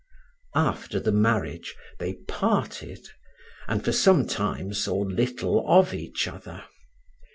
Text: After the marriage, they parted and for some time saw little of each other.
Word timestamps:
After 0.55 0.99
the 0.99 1.11
marriage, 1.11 1.75
they 1.99 2.13
parted 2.27 3.07
and 3.67 3.85
for 3.85 3.91
some 3.91 4.25
time 4.25 4.73
saw 4.73 4.97
little 5.01 5.63
of 5.69 5.93
each 5.93 6.27
other. 6.27 6.63